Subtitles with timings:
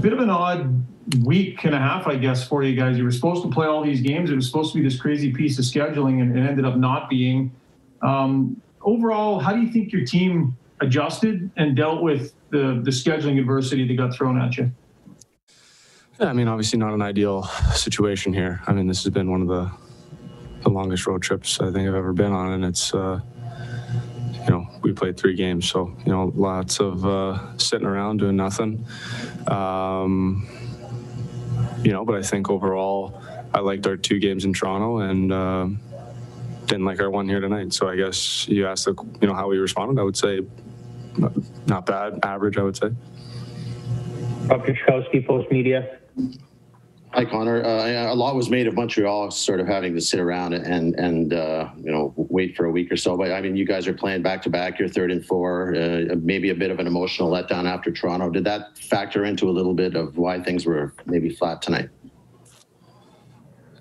[0.00, 0.84] bit of an odd
[1.24, 2.96] week and a half, I guess, for you guys.
[2.96, 4.30] You were supposed to play all these games.
[4.30, 7.08] It was supposed to be this crazy piece of scheduling, and it ended up not
[7.08, 7.52] being.
[8.02, 13.38] Um, overall, how do you think your team adjusted and dealt with the the scheduling
[13.38, 14.70] adversity that got thrown at you?
[16.18, 17.44] Yeah, I mean, obviously not an ideal
[17.74, 18.62] situation here.
[18.66, 19.70] I mean, this has been one of the
[20.62, 23.20] the longest road trips I think I've ever been on, and it's uh,
[24.82, 28.84] we played three games, so you know lots of uh, sitting around doing nothing.
[29.46, 30.48] Um,
[31.82, 33.20] you know, but I think overall
[33.54, 35.32] I liked our two games in Toronto and.
[35.32, 35.68] Uh,
[36.70, 37.72] didn't like our one here tonight.
[37.72, 40.00] So I guess you asked, the, you know, how we responded.
[40.00, 40.42] I would say
[41.66, 42.56] not bad, average.
[42.56, 42.90] I would say.
[44.46, 45.98] Rob Tychkowski, Post Media.
[47.12, 47.64] Hi, Connor.
[47.64, 51.34] Uh, a lot was made of Montreal sort of having to sit around and and
[51.34, 53.16] uh, you know wait for a week or so.
[53.16, 54.78] But I mean, you guys are playing back to back.
[54.78, 55.74] You're third and four.
[55.74, 58.30] Uh, maybe a bit of an emotional letdown after Toronto.
[58.30, 61.88] Did that factor into a little bit of why things were maybe flat tonight?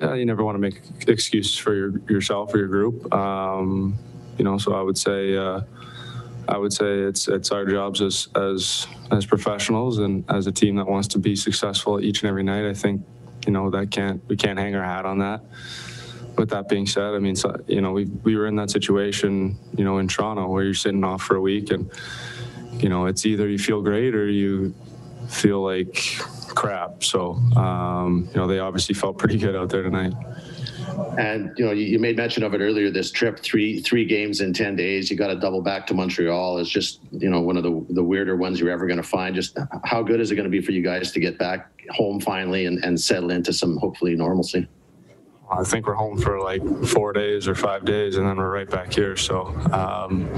[0.00, 3.12] Uh, you never want to make excuses for your, yourself or your group.
[3.12, 3.98] Um,
[4.38, 5.36] you know, so I would say.
[5.36, 5.60] Uh,
[6.50, 10.76] I would say it's it's our jobs as as as professionals and as a team
[10.76, 12.66] that wants to be successful each and every night.
[12.66, 13.02] I think
[13.48, 15.40] you know that can't we can't hang our hat on that.
[16.36, 19.56] With that being said, I mean, so, you know, we we were in that situation,
[19.74, 21.90] you know, in Toronto where you're sitting off for a week, and
[22.72, 24.74] you know, it's either you feel great or you
[25.30, 25.94] feel like
[26.48, 27.02] crap.
[27.02, 30.12] So, um, you know, they obviously felt pretty good out there tonight.
[31.18, 32.90] And you know, you, you, made mention of it earlier.
[32.90, 35.10] This trip, three three games in ten days.
[35.10, 36.58] You got to double back to Montreal.
[36.58, 39.34] It's just you know one of the the weirder ones you're ever going to find.
[39.34, 42.20] Just how good is it going to be for you guys to get back home
[42.20, 44.68] finally and, and settle into some hopefully normalcy?
[45.50, 48.68] I think we're home for like four days or five days, and then we're right
[48.68, 49.16] back here.
[49.16, 50.28] So, um,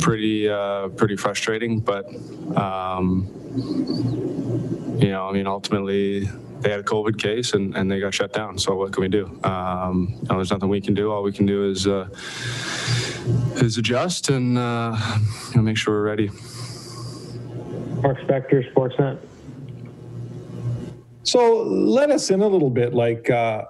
[0.00, 1.78] pretty uh, pretty frustrating.
[1.78, 2.06] But
[2.56, 3.28] um,
[5.00, 6.28] you know, I mean, ultimately,
[6.64, 8.58] they had a COVID case and, and they got shut down.
[8.58, 9.26] So what can we do?
[9.44, 11.12] Um, you know, there's nothing we can do.
[11.12, 12.08] All we can do is uh,
[13.56, 14.96] is adjust and uh,
[15.50, 16.30] you know, make sure we're ready.
[18.02, 19.18] Mark Spector, Sportsnet.
[21.22, 22.94] So let us in a little bit.
[22.94, 23.66] Like uh,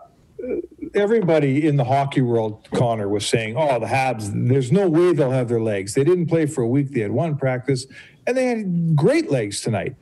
[0.94, 4.31] everybody in the hockey world, Connor was saying, "Oh, the Habs.
[4.49, 5.94] There's no way they'll have their legs.
[5.94, 6.93] They didn't play for a week.
[6.93, 7.87] They had one practice,
[8.26, 9.97] and they had great legs tonight."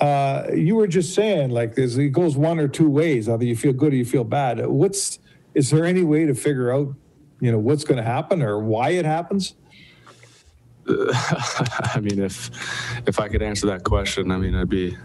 [0.00, 3.28] Uh, you were just saying like this it goes one or two ways.
[3.28, 4.64] Either you feel good or you feel bad.
[4.66, 5.18] What's
[5.54, 6.94] is there any way to figure out
[7.40, 9.54] you know what's going to happen or why it happens?
[10.88, 11.12] Uh,
[11.94, 12.50] i mean if
[13.06, 14.96] if i could answer that question i mean i'd be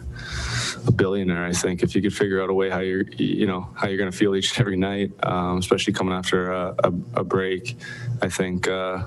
[0.87, 3.69] a billionaire i think if you could figure out a way how you're you know
[3.75, 6.87] how you're going to feel each and every night um, especially coming after a, a,
[7.15, 7.77] a break.
[8.21, 9.03] I think uh,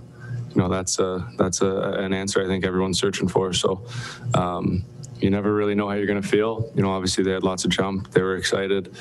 [0.50, 3.52] you know that's a that's a, an answer i think everyone's searching for.
[3.52, 3.86] So
[4.34, 4.84] um,
[5.20, 6.70] you never really know how you're going to feel.
[6.74, 8.10] You know, obviously they had lots of jump.
[8.12, 8.94] They were excited.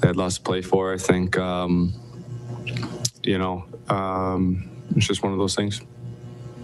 [0.00, 0.92] They had lots to play for.
[0.92, 1.92] I think, um,
[3.22, 5.80] you know, um, it's just one of those things.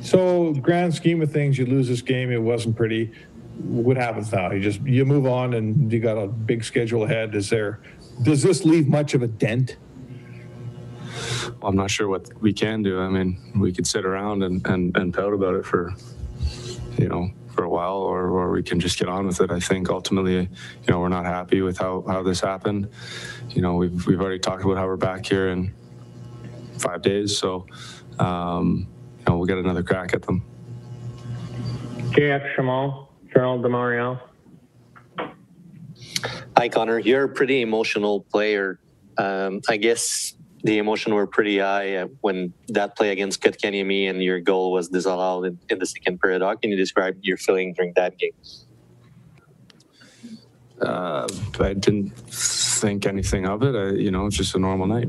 [0.00, 2.30] So, grand scheme of things, you lose this game.
[2.30, 3.12] It wasn't pretty.
[3.58, 4.50] What happens now?
[4.52, 7.34] You just you move on, and you got a big schedule ahead.
[7.34, 7.80] Is there?
[8.22, 9.76] Does this leave much of a dent?
[11.60, 13.00] Well, I'm not sure what we can do.
[13.00, 15.94] I mean, we could sit around and, and, and pout about it for,
[16.98, 19.50] you know, for a while, or, or we can just get on with it.
[19.50, 22.88] I think ultimately, you know, we're not happy with how, how this happened.
[23.50, 25.72] You know, we've, we've already talked about how we're back here in
[26.78, 27.36] five days.
[27.36, 27.66] So,
[28.18, 28.86] um,
[29.18, 30.44] you know, we'll get another crack at them.
[32.10, 34.20] JF Chaumont, Journal de Montreal.
[36.58, 36.98] Hi, Connor.
[36.98, 38.78] You're a pretty emotional player.
[39.16, 40.34] Um, I guess
[40.66, 44.88] the emotion were pretty high uh, when that play against Kotkaniemi and your goal was
[44.88, 46.42] disallowed in, in, the second period.
[46.42, 48.32] How can you describe your feeling during that game?
[50.80, 51.28] Uh,
[51.60, 53.74] I didn't think anything of it.
[53.76, 55.08] I, you know, it's just a normal night.